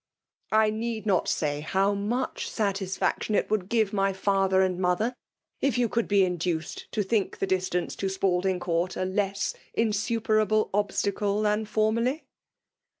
I 0.51 0.71
need 0.71 1.05
not 1.05 1.27
say 1.27 1.59
how 1.59 1.93
much 1.93 2.49
satisfaction 2.49 3.35
it 3.35 3.51
would 3.51 3.69
give 3.69 3.93
my 3.93 4.13
father 4.13 4.63
and 4.63 4.79
mother, 4.79 5.13
if 5.59 5.77
you 5.77 5.87
could 5.87 6.07
be 6.07 6.25
induced 6.25 6.91
to 6.93 7.03
think 7.03 7.37
the 7.37 7.45
distance 7.45 7.95
to 7.97 8.09
Spalding 8.09 8.59
Court 8.59 8.95
a 8.97 9.05
less 9.05 9.53
insuperable 9.75 10.71
obstacle 10.73 11.43
than 11.43 11.65
formerly 11.65 12.25